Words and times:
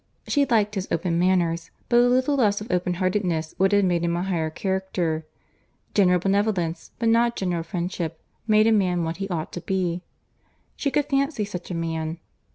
She 0.25 0.45
liked 0.45 0.73
his 0.73 0.87
open 0.89 1.19
manners, 1.19 1.69
but 1.87 1.97
a 1.99 2.09
little 2.09 2.33
less 2.35 2.59
of 2.59 2.71
open 2.71 2.95
heartedness 2.95 3.53
would 3.59 3.71
have 3.71 3.85
made 3.85 4.03
him 4.03 4.15
a 4.15 4.23
higher 4.23 4.49
character.—General 4.49 6.17
benevolence, 6.17 6.89
but 6.97 7.07
not 7.09 7.35
general 7.35 7.61
friendship, 7.61 8.19
made 8.47 8.65
a 8.65 8.71
man 8.71 9.03
what 9.03 9.17
he 9.17 9.29
ought 9.29 9.51
to 9.53 9.61
be.—She 9.61 10.89
could 10.89 11.05
fancy 11.05 11.45
such 11.45 11.69
a 11.69 11.75
man. 11.75 12.17